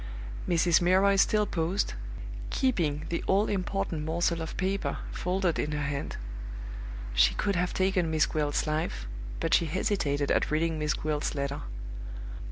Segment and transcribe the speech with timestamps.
[0.49, 0.81] Mrs.
[0.81, 1.93] Milroy still paused,
[2.49, 6.17] keeping the all important morsel of paper folded in her hand.
[7.13, 9.05] She could have taken Miss Gwilt's life,
[9.39, 11.61] but she hesitated at reading Miss Gwilt's letter.